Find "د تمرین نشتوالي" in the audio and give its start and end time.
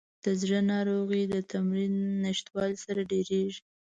1.33-2.77